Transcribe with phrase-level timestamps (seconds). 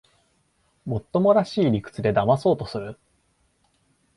[0.83, 2.97] もっともらしい理屈でだまそうとする